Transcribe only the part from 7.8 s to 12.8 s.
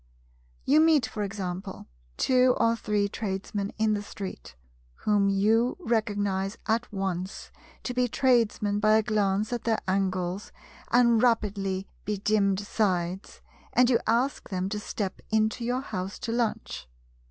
to be Tradesman by a glance at their angles and rapidly bedimmed